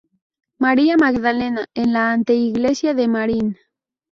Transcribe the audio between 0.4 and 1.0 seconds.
María